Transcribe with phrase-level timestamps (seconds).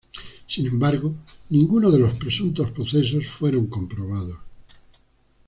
[0.47, 1.13] Sin embargo
[1.51, 4.39] ninguno de los presuntos procesos fueron comprobados.